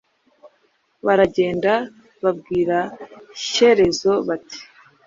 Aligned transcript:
Baragenda 1.05 1.73
babwira 2.23 2.77
Shyerezo 3.49 4.13
bati: 4.27 4.61